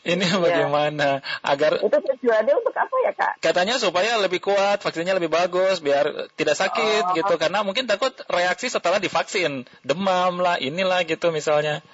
Ini 0.02 0.26
iya. 0.26 0.38
bagaimana? 0.42 1.22
Ya. 1.22 1.44
agar 1.46 1.78
itu 1.78 1.94
tujuannya 1.94 2.54
untuk 2.58 2.74
apa 2.74 2.96
ya 3.06 3.12
kak? 3.14 3.34
Katanya 3.44 3.78
supaya 3.78 4.18
lebih 4.18 4.42
kuat 4.42 4.82
vaksinnya 4.82 5.14
lebih 5.14 5.30
bagus 5.30 5.82
biar 5.84 6.34
tidak 6.34 6.58
sakit 6.58 7.14
oh. 7.14 7.16
gitu. 7.18 7.34
Karena 7.38 7.62
mungkin 7.62 7.86
takut 7.86 8.14
reaksi 8.30 8.70
setelah 8.74 8.98
divaksin. 8.98 9.70
Demam 9.86 10.42
lah 10.42 10.58
inilah 10.58 11.06
gitu 11.06 11.30
misalnya 11.30 11.86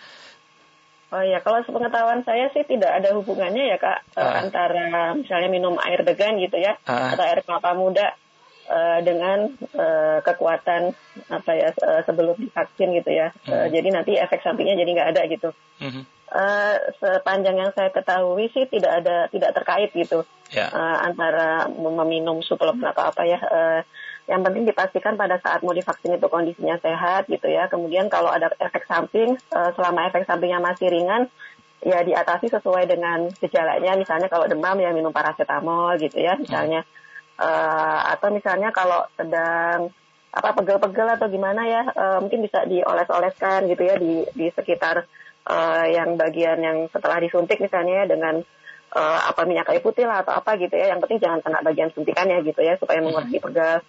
Oh 1.07 1.23
iya, 1.23 1.39
kalau 1.39 1.63
sepengetahuan 1.63 2.27
saya 2.27 2.51
sih 2.51 2.67
tidak 2.67 2.91
ada 2.99 3.15
hubungannya 3.15 3.71
ya 3.71 3.77
kak 3.79 4.03
uh. 4.19 4.43
antara 4.43 5.15
misalnya 5.15 5.47
minum 5.47 5.79
air 5.79 6.03
degan 6.03 6.35
gitu 6.35 6.59
ya 6.59 6.75
uh. 6.83 7.15
atau 7.15 7.23
air 7.23 7.39
kelapa 7.47 7.71
muda 7.71 8.11
uh, 8.67 8.99
dengan 8.99 9.47
uh, 9.71 10.19
kekuatan 10.19 10.91
apa 11.31 11.51
ya 11.55 11.71
uh, 11.79 12.03
sebelum 12.03 12.35
divaksin 12.35 12.91
gitu 12.99 13.11
ya. 13.15 13.31
Uh. 13.47 13.55
Uh, 13.55 13.67
jadi 13.71 13.87
nanti 13.87 14.19
efek 14.19 14.43
sampingnya 14.43 14.75
jadi 14.83 14.89
nggak 14.99 15.09
ada 15.15 15.21
gitu. 15.31 15.49
Uh. 15.79 16.03
Uh, 16.27 16.75
sepanjang 16.99 17.55
yang 17.55 17.71
saya 17.71 17.87
ketahui 17.87 18.51
sih 18.51 18.67
tidak 18.67 18.99
ada 18.99 19.31
tidak 19.31 19.55
terkait 19.55 19.95
gitu 19.95 20.27
yeah. 20.51 20.67
Ya. 20.67 20.75
uh, 20.75 20.97
antara 21.07 21.71
meminum 21.71 22.43
suplemen 22.43 22.83
atau 22.83 23.07
apa 23.07 23.23
ya. 23.23 23.39
Uh, 23.39 23.81
yang 24.27 24.43
penting 24.43 24.67
dipastikan 24.67 25.15
pada 25.15 25.39
saat 25.39 25.63
mau 25.63 25.71
divaksin 25.71 26.19
itu 26.19 26.27
kondisinya 26.27 26.75
sehat 26.83 27.31
gitu 27.31 27.47
ya. 27.47 27.71
Kemudian 27.71 28.11
kalau 28.11 28.27
ada 28.27 28.51
efek 28.59 28.83
samping, 28.83 29.39
uh, 29.55 29.71
selama 29.71 30.11
efek 30.11 30.27
sampingnya 30.27 30.59
masih 30.59 30.91
ringan, 30.91 31.31
ya 31.79 32.03
diatasi 32.03 32.51
sesuai 32.51 32.91
dengan 32.91 33.31
gejalanya. 33.39 33.95
Misalnya 33.95 34.27
kalau 34.27 34.51
demam 34.51 34.75
ya 34.83 34.91
minum 34.91 35.15
paracetamol 35.15 35.95
gitu 36.03 36.19
ya, 36.19 36.35
misalnya. 36.35 36.83
Uh, 37.39 38.01
atau 38.17 38.33
misalnya 38.33 38.73
kalau 38.75 39.07
sedang 39.15 39.93
apa 40.35 40.49
pegel-pegel 40.59 41.07
atau 41.07 41.31
gimana 41.31 41.63
ya, 41.63 41.83
uh, 41.87 42.19
mungkin 42.19 42.43
bisa 42.43 42.67
dioles-oleskan 42.67 43.63
gitu 43.71 43.83
ya 43.87 43.95
di 43.95 44.27
di 44.35 44.51
sekitar 44.51 45.07
uh, 45.47 45.85
yang 45.87 46.19
bagian 46.19 46.59
yang 46.59 46.91
setelah 46.91 47.23
disuntik 47.23 47.63
misalnya 47.63 48.03
ya, 48.03 48.05
dengan 48.11 48.43
uh, 48.91 49.19
apa 49.31 49.47
minyak 49.47 49.71
kayu 49.71 49.79
putih 49.79 50.03
lah 50.03 50.27
atau 50.27 50.35
apa 50.35 50.59
gitu 50.59 50.75
ya. 50.75 50.91
Yang 50.91 51.07
penting 51.07 51.19
jangan 51.23 51.39
kena 51.39 51.63
bagian 51.63 51.95
suntikannya 51.95 52.43
gitu 52.43 52.59
ya 52.59 52.75
supaya 52.75 52.99
mengurangi 52.99 53.39
pegal. 53.39 53.79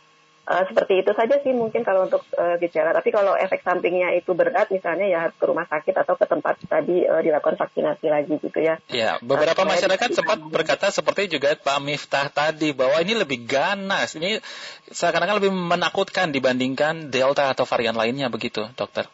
Uh, 0.49 0.65
seperti 0.65 1.05
itu 1.05 1.13
saja 1.13 1.37
sih 1.45 1.53
mungkin 1.53 1.85
kalau 1.85 2.09
untuk 2.09 2.25
uh, 2.41 2.57
gejala. 2.57 2.97
Tapi 2.97 3.13
kalau 3.13 3.37
efek 3.37 3.61
sampingnya 3.61 4.17
itu 4.17 4.33
berat, 4.33 4.73
misalnya 4.73 5.05
ya 5.05 5.29
harus 5.29 5.37
ke 5.37 5.45
rumah 5.45 5.69
sakit 5.69 5.93
atau 5.93 6.17
ke 6.17 6.25
tempat 6.25 6.57
tadi 6.65 7.05
uh, 7.05 7.21
dilakukan 7.21 7.61
vaksinasi 7.61 8.09
lagi 8.09 8.33
gitu 8.41 8.57
ya. 8.57 8.81
Ya, 8.89 9.21
beberapa 9.21 9.61
uh, 9.61 9.69
masyarakat 9.69 10.09
sempat 10.17 10.41
berkata 10.41 10.89
seperti 10.89 11.37
juga 11.37 11.53
Pak 11.53 11.85
Miftah 11.85 12.33
tadi 12.33 12.73
bahwa 12.73 12.97
ini 13.05 13.21
lebih 13.21 13.45
ganas, 13.45 14.17
ini 14.17 14.41
seakan-akan 14.89 15.37
lebih 15.37 15.53
menakutkan 15.53 16.33
dibandingkan 16.33 17.13
Delta 17.13 17.53
atau 17.53 17.69
varian 17.69 17.93
lainnya 17.93 18.33
begitu, 18.33 18.65
dokter. 18.73 19.05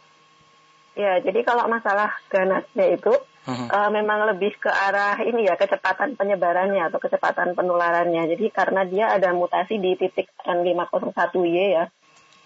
Ya, 0.95 1.19
jadi 1.19 1.43
kalau 1.43 1.67
masalah 1.67 2.15
ganasnya 2.31 2.95
itu 2.95 3.11
uh, 3.49 3.91
memang 3.93 4.33
lebih 4.33 4.57
ke 4.57 4.71
arah 4.73 5.21
ini 5.21 5.45
ya 5.45 5.55
kecepatan 5.61 6.17
penyebarannya 6.17 6.89
atau 6.89 6.99
kecepatan 7.01 7.53
penularannya. 7.53 8.25
Jadi 8.37 8.49
karena 8.49 8.89
dia 8.89 9.13
ada 9.13 9.33
mutasi 9.37 9.77
di 9.77 9.97
titik 10.01 10.33
N501Y 10.45 11.59
ya, 11.77 11.85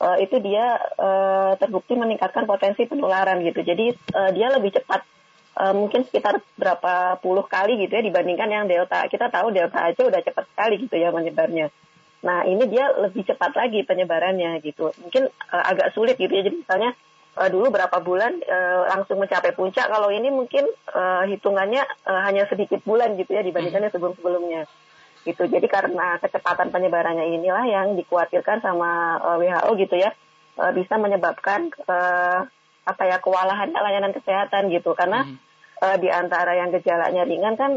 uh, 0.02 0.17
itu 0.19 0.37
dia 0.43 0.78
uh, 0.99 1.55
terbukti 1.59 1.95
meningkatkan 1.95 2.47
potensi 2.47 2.87
penularan 2.87 3.43
gitu. 3.47 3.62
Jadi 3.62 3.95
uh, 4.14 4.31
dia 4.35 4.50
lebih 4.50 4.75
cepat 4.75 5.07
uh, 5.59 5.75
mungkin 5.75 6.02
sekitar 6.07 6.43
berapa 6.59 7.19
puluh 7.23 7.47
kali 7.47 7.78
gitu 7.87 7.95
ya 7.99 8.02
dibandingkan 8.02 8.50
yang 8.50 8.64
delta. 8.67 9.07
Kita 9.07 9.31
tahu 9.31 9.55
delta 9.55 9.78
aja 9.78 10.02
udah 10.02 10.21
cepat 10.23 10.45
sekali 10.50 10.75
gitu 10.83 10.95
ya 10.99 11.14
menyebarnya. 11.14 11.71
Nah 12.19 12.43
ini 12.43 12.67
dia 12.67 12.90
lebih 12.99 13.23
cepat 13.23 13.55
lagi 13.55 13.87
penyebarannya 13.87 14.59
gitu. 14.67 14.90
Mungkin 14.99 15.31
uh, 15.31 15.64
agak 15.71 15.95
sulit 15.95 16.19
gitu 16.19 16.31
ya. 16.31 16.43
Jadi 16.43 16.67
misalnya 16.67 16.90
uh, 17.38 17.49
dulu 17.49 17.71
berapa 17.71 17.95
bulan 18.02 18.42
uh, 18.42 18.90
langsung 18.90 19.23
mencapai 19.23 19.54
puncak. 19.54 19.87
Kalau 19.87 20.11
ini 20.11 20.28
mungkin 20.28 20.66
uh, 20.90 21.25
hitungannya 21.30 21.87
uh, 22.04 22.21
hanya 22.26 22.50
sedikit 22.50 22.83
bulan 22.83 23.14
gitu 23.14 23.33
ya 23.33 23.47
dibandingkan 23.47 23.87
hmm. 23.87 23.95
sebelum-sebelumnya. 23.95 24.66
Gitu. 25.23 25.42
Jadi 25.47 25.66
karena 25.71 26.18
kecepatan 26.18 26.75
penyebarannya 26.75 27.30
inilah 27.38 27.64
yang 27.71 27.95
dikhawatirkan 27.95 28.61
sama 28.61 29.23
uh, 29.23 29.37
WHO 29.38 29.71
gitu 29.87 29.97
ya 29.99 30.11
uh, 30.59 30.73
bisa 30.75 30.99
menyebabkan 30.99 31.71
uh, 31.87 32.50
apa 32.88 33.02
ya 33.04 33.21
kewalahan 33.21 33.71
layanan 33.71 34.16
kesehatan 34.16 34.73
gitu 34.73 34.97
karena 34.97 35.28
hmm. 35.28 35.37
uh, 35.85 35.97
di 36.00 36.09
antara 36.09 36.57
yang 36.57 36.73
gejalanya 36.73 37.23
ringan 37.28 37.54
kan 37.54 37.73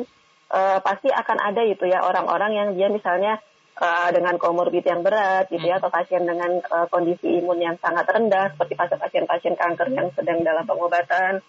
uh, 0.49 0.79
pasti 0.79 1.11
akan 1.11 1.37
ada 1.39 1.61
itu 1.67 1.83
ya 1.85 2.01
orang-orang 2.01 2.51
yang 2.55 2.69
dia 2.73 2.87
misalnya 2.87 3.43
uh, 3.81 4.09
dengan 4.13 4.38
komorbid 4.38 4.85
yang 4.85 5.01
berat 5.01 5.50
gitu 5.50 5.65
ya 5.65 5.75
hmm. 5.75 5.81
atau 5.81 5.89
pasien 5.89 6.21
dengan 6.21 6.61
uh, 6.69 6.85
kondisi 6.88 7.41
imun 7.41 7.57
yang 7.57 7.75
sangat 7.81 8.05
rendah 8.05 8.53
seperti 8.53 8.77
pasien-pasien 8.77 9.57
kanker 9.57 9.89
yang 9.91 10.07
sedang 10.13 10.45
dalam 10.45 10.63
pengobatan 10.63 11.41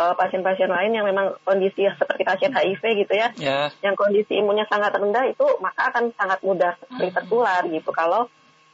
pasien 0.00 0.40
pasien-pasien 0.40 0.70
lain 0.70 0.96
yang 0.96 1.04
memang 1.04 1.36
kondisi 1.44 1.84
seperti 1.84 2.24
pasien 2.24 2.54
HIV 2.56 3.04
gitu 3.04 3.12
ya 3.12 3.28
yeah. 3.36 3.68
yang 3.84 3.92
kondisi 3.98 4.38
imunnya 4.38 4.64
sangat 4.64 4.96
rendah 4.96 5.28
itu 5.28 5.44
maka 5.60 5.92
akan 5.92 6.14
sangat 6.16 6.40
mudah 6.40 6.72
sekali 6.80 7.10
hmm. 7.10 7.16
tertular 7.20 7.62
gitu 7.68 7.90
kalau 7.92 8.30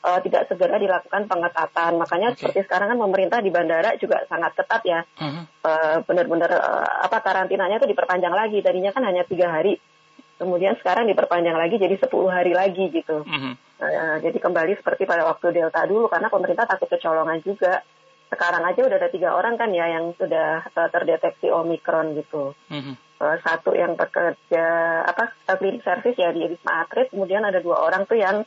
uh, 0.07 0.21
tidak 0.23 0.47
segera 0.47 0.79
dilakukan 0.79 1.27
pengetatan. 1.27 1.93
Makanya 1.99 2.29
okay. 2.33 2.39
seperti 2.47 2.71
sekarang 2.71 2.95
kan 2.95 2.99
pemerintah 3.03 3.39
di 3.43 3.51
bandara 3.51 3.99
juga 3.99 4.23
sangat 4.31 4.55
ketat 4.55 4.83
ya. 4.87 5.01
Uh-huh. 5.03 5.43
Uh, 5.67 5.97
benar-benar 6.07 6.51
uh, 6.55 6.87
apa 7.11 7.19
karantinanya 7.19 7.83
itu 7.83 7.91
diperpanjang 7.91 8.35
lagi. 8.35 8.63
Tadinya 8.63 8.95
kan 8.95 9.03
hanya 9.03 9.27
tiga 9.27 9.51
hari 9.51 9.83
kemudian 10.37 10.77
sekarang 10.81 11.09
diperpanjang 11.09 11.57
lagi 11.57 11.81
jadi 11.81 11.97
10 11.97 12.13
hari 12.29 12.53
lagi 12.53 12.93
gitu. 12.93 13.25
Mm-hmm. 13.25 13.55
Uh, 13.77 14.17
jadi 14.25 14.39
kembali 14.41 14.73
seperti 14.81 15.05
pada 15.05 15.25
waktu 15.29 15.53
Delta 15.53 15.85
dulu 15.85 16.09
karena 16.09 16.29
pemerintah 16.29 16.69
takut 16.69 16.89
kecolongan 16.89 17.41
juga. 17.45 17.85
Sekarang 18.27 18.67
aja 18.67 18.83
udah 18.83 18.99
ada 18.99 19.07
tiga 19.07 19.39
orang 19.39 19.55
kan 19.55 19.71
ya 19.71 19.87
yang 19.87 20.11
sudah 20.19 20.67
uh, 20.67 20.89
terdeteksi 20.91 21.49
Omikron 21.49 22.17
gitu. 22.19 22.53
Mm-hmm. 22.69 22.95
Uh, 23.17 23.37
satu 23.41 23.73
yang 23.73 23.97
bekerja 23.97 24.67
apa 25.09 25.33
klinik 25.57 25.81
service 25.81 26.21
ya 26.21 26.35
di 26.37 26.45
Wisma 26.45 26.85
Atlet, 26.85 27.09
kemudian 27.09 27.41
ada 27.41 27.65
dua 27.65 27.81
orang 27.81 28.05
tuh 28.05 28.21
yang 28.21 28.45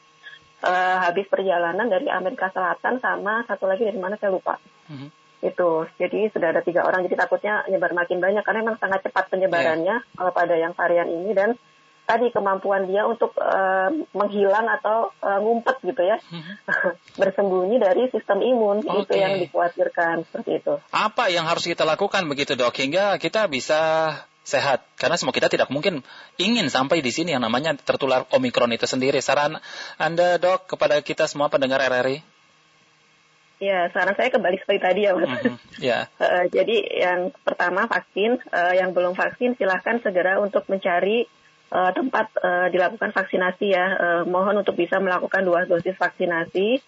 uh, 0.61 0.97
habis 1.01 1.25
perjalanan 1.25 1.89
dari 1.89 2.05
Amerika 2.05 2.53
Selatan 2.53 3.01
sama 3.01 3.41
satu 3.49 3.65
lagi 3.65 3.87
dari 3.87 3.97
mana 3.97 4.19
saya 4.21 4.29
lupa. 4.29 4.61
Mm-hmm 4.93 5.19
itu 5.39 5.87
jadi 5.95 6.27
sudah 6.35 6.51
ada 6.51 6.59
tiga 6.59 6.83
orang 6.83 7.07
jadi 7.07 7.15
takutnya 7.15 7.63
nyebar 7.71 7.95
makin 7.95 8.19
banyak 8.19 8.43
karena 8.43 8.59
memang 8.59 8.75
sangat 8.75 9.07
cepat 9.07 9.31
penyebarannya 9.31 10.03
yeah. 10.03 10.31
pada 10.35 10.55
yang 10.59 10.75
varian 10.75 11.07
ini 11.07 11.31
dan 11.31 11.55
tadi 12.09 12.33
kemampuan 12.33 12.89
dia 12.89 13.05
untuk 13.05 13.37
uh, 13.37 13.93
menghilang 14.17 14.65
atau 14.81 15.13
uh, 15.21 15.37
ngumpet 15.37 15.77
gitu 15.85 16.01
ya 16.01 16.17
bersembunyi 17.21 17.77
dari 17.77 18.09
sistem 18.09 18.41
imun 18.41 18.81
okay. 18.81 19.05
itu 19.05 19.13
yang 19.13 19.33
dikhawatirkan 19.37 20.25
seperti 20.25 20.65
itu. 20.65 20.81
Apa 20.89 21.29
yang 21.29 21.45
harus 21.45 21.69
kita 21.69 21.85
lakukan 21.85 22.25
begitu 22.25 22.57
dok 22.57 22.73
hingga 22.81 23.21
kita 23.21 23.45
bisa 23.45 24.09
sehat 24.41 24.81
karena 24.97 25.13
semua 25.21 25.29
kita 25.29 25.45
tidak 25.45 25.69
mungkin 25.69 26.01
ingin 26.41 26.73
sampai 26.73 27.05
di 27.05 27.13
sini 27.13 27.37
yang 27.37 27.45
namanya 27.45 27.77
tertular 27.77 28.25
omikron 28.33 28.73
itu 28.73 28.89
sendiri. 28.89 29.21
Saran 29.21 29.61
Anda 30.01 30.41
dok 30.41 30.65
kepada 30.65 31.05
kita 31.05 31.29
semua 31.29 31.53
pendengar 31.53 31.77
RRI? 31.77 32.25
Ya, 33.59 33.91
saran 33.91 34.15
saya 34.15 34.31
kembali 34.31 34.55
seperti 34.63 34.79
tadi 34.79 35.01
ya, 35.03 35.11
Mas. 35.19 35.27
Mm 35.27 35.35
-hmm. 35.35 35.55
yeah. 35.83 36.07
Ya. 36.15 36.25
uh, 36.25 36.45
jadi 36.55 36.77
yang 36.79 37.19
pertama 37.43 37.91
vaksin, 37.91 38.39
uh, 38.49 38.73
yang 38.73 38.95
belum 38.95 39.19
vaksin 39.19 39.59
silahkan 39.59 39.99
segera 39.99 40.39
untuk 40.39 40.63
mencari 40.71 41.27
uh, 41.69 41.91
tempat 41.93 42.27
uh, 42.41 42.67
dilakukan 42.73 43.13
vaksinasi 43.13 43.67
ya. 43.73 43.85
Uh, 43.97 44.21
mohon 44.25 44.61
untuk 44.61 44.75
bisa 44.77 44.97
melakukan 44.97 45.45
dua 45.45 45.65
dosis 45.65 45.95
vaksinasi. 45.95 46.81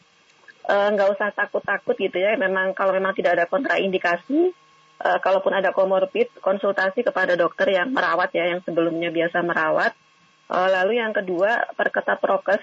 Nggak 0.61 1.07
uh, 1.09 1.13
usah 1.17 1.33
takut-takut 1.33 1.97
gitu 1.97 2.17
ya. 2.21 2.37
Memang 2.37 2.77
kalau 2.77 2.93
memang 2.93 3.17
tidak 3.17 3.37
ada 3.37 3.45
kontraindikasi, 3.49 4.53
uh, 5.01 5.19
kalaupun 5.21 5.57
ada 5.57 5.73
komorbid, 5.73 6.29
konsultasi 6.41 7.01
kepada 7.01 7.33
dokter 7.33 7.73
yang 7.73 7.89
merawat 7.89 8.29
ya, 8.33 8.49
yang 8.49 8.61
sebelumnya 8.61 9.09
biasa 9.09 9.41
merawat. 9.41 9.93
Uh, 10.51 10.67
lalu 10.69 10.99
yang 10.99 11.15
kedua, 11.15 11.71
perketat 11.73 12.19
prokes 12.19 12.61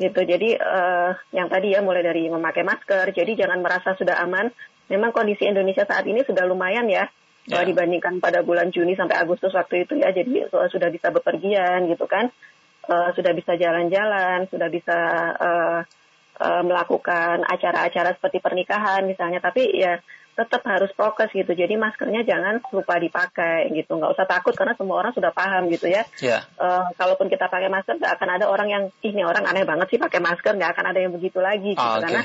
gitu. 0.00 0.20
Jadi 0.24 0.56
uh, 0.58 1.12
yang 1.30 1.46
tadi 1.46 1.76
ya 1.76 1.84
mulai 1.84 2.02
dari 2.02 2.26
memakai 2.26 2.64
masker. 2.64 3.12
Jadi 3.14 3.38
jangan 3.38 3.60
merasa 3.62 3.94
sudah 3.94 4.18
aman. 4.24 4.50
Memang 4.90 5.14
kondisi 5.14 5.46
Indonesia 5.46 5.86
saat 5.86 6.04
ini 6.04 6.26
sudah 6.26 6.42
lumayan 6.44 6.90
ya 6.90 7.06
yeah. 7.48 7.64
dibandingkan 7.64 8.22
pada 8.22 8.44
bulan 8.46 8.70
Juni 8.70 8.94
sampai 8.94 9.18
Agustus 9.18 9.54
waktu 9.54 9.88
itu 9.88 9.98
ya 9.98 10.14
jadi 10.14 10.46
sudah 10.50 10.88
bisa 10.92 11.10
bepergian 11.10 11.90
gitu 11.90 12.06
kan 12.06 12.30
uh, 12.86 13.10
sudah 13.14 13.32
bisa 13.34 13.58
jalan-jalan 13.58 14.46
sudah 14.50 14.68
bisa 14.70 14.98
uh, 15.38 15.80
uh, 16.42 16.62
melakukan 16.64 17.46
acara-acara 17.46 18.16
seperti 18.16 18.42
pernikahan 18.42 19.04
misalnya, 19.04 19.42
tapi 19.42 19.68
ya 19.76 20.00
tetap 20.32 20.64
harus 20.64 20.88
prokes 20.96 21.28
gitu. 21.36 21.52
Jadi 21.52 21.76
maskernya 21.76 22.24
jangan 22.24 22.64
lupa 22.72 22.96
dipakai 22.96 23.68
gitu. 23.76 24.00
Nggak 24.00 24.16
usah 24.16 24.24
takut 24.24 24.56
karena 24.56 24.72
semua 24.72 25.04
orang 25.04 25.12
sudah 25.12 25.28
paham 25.28 25.68
gitu 25.68 25.92
ya. 25.92 26.08
Yeah. 26.18 26.40
Ya. 26.40 26.56
Uh, 26.56 26.88
kalaupun 26.96 27.28
kita 27.28 27.52
pakai 27.52 27.68
masker, 27.68 28.00
nggak 28.00 28.16
akan 28.16 28.28
ada 28.40 28.46
orang 28.48 28.68
yang 28.72 28.84
ini 29.04 29.22
orang 29.22 29.44
aneh 29.44 29.68
banget 29.68 29.92
sih 29.92 30.00
pakai 30.00 30.24
masker. 30.24 30.56
Nggak 30.56 30.72
akan 30.72 30.86
ada 30.88 30.98
yang 31.04 31.12
begitu 31.12 31.38
lagi 31.38 31.76
gitu. 31.76 31.84
Oh, 31.84 32.00
okay. 32.00 32.08
Karena 32.08 32.22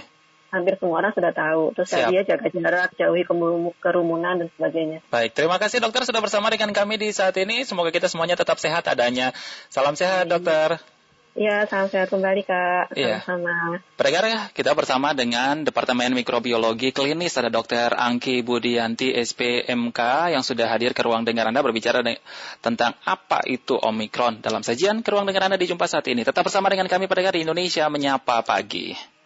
hampir 0.58 0.76
semua 0.82 1.06
orang 1.06 1.14
sudah 1.14 1.32
tahu. 1.32 1.78
Terus 1.78 1.90
Siap. 1.94 2.10
dia 2.10 2.22
jaga 2.26 2.48
jarak, 2.50 2.90
jauhi 2.98 3.24
kerumunan 3.78 4.42
dan 4.42 4.48
sebagainya. 4.58 5.06
Baik, 5.14 5.38
terima 5.38 5.62
kasih 5.62 5.78
dokter 5.80 6.04
sudah 6.04 6.20
bersama 6.20 6.50
dengan 6.50 6.74
kami 6.74 6.98
di 6.98 7.14
saat 7.14 7.38
ini. 7.38 7.62
Semoga 7.64 7.94
kita 7.94 8.10
semuanya 8.10 8.36
tetap 8.36 8.58
sehat 8.58 8.90
adanya. 8.90 9.32
Salam 9.70 9.94
sehat 9.94 10.26
dokter. 10.26 10.82
Ya, 11.38 11.70
salam 11.70 11.86
sehat 11.86 12.10
kembali 12.10 12.50
Kak. 12.50 12.98
Iya. 12.98 13.22
Sama-sama. 13.22 13.78
Pendengar 13.94 14.26
ya, 14.26 14.42
kita 14.58 14.74
bersama 14.74 15.14
dengan 15.14 15.62
Departemen 15.62 16.18
Mikrobiologi 16.18 16.90
Klinis 16.90 17.38
ada 17.38 17.54
Dokter 17.54 17.94
Angki 17.94 18.42
Budianti 18.42 19.14
SPMK 19.14 20.34
yang 20.34 20.42
sudah 20.42 20.66
hadir 20.66 20.98
ke 20.98 21.06
ruang 21.06 21.30
dengar 21.30 21.46
Anda 21.46 21.62
berbicara 21.62 22.02
tentang 22.58 22.98
apa 23.06 23.46
itu 23.46 23.78
Omikron 23.78 24.42
dalam 24.42 24.66
sajian 24.66 25.06
ke 25.06 25.14
ruang 25.14 25.30
dengar 25.30 25.46
Anda 25.46 25.62
di 25.62 25.70
jumpa 25.70 25.86
saat 25.86 26.10
ini. 26.10 26.26
Tetap 26.26 26.42
bersama 26.42 26.74
dengan 26.74 26.90
kami 26.90 27.06
pendengar 27.06 27.38
di 27.38 27.46
Indonesia 27.46 27.86
Menyapa 27.86 28.42
Pagi. 28.42 29.17